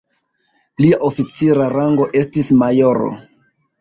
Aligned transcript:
Lia 0.85 0.99
oficira 1.09 1.67
rango 1.75 2.07
estis 2.23 2.51
majoro. 2.63 3.13